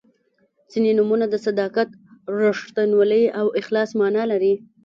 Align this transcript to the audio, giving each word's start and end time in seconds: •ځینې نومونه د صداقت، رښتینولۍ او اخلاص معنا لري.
•ځینې 0.71 0.91
نومونه 0.97 1.25
د 1.29 1.35
صداقت، 1.45 1.89
رښتینولۍ 2.39 3.23
او 3.39 3.45
اخلاص 3.59 3.89
معنا 3.99 4.23
لري. 4.31 4.53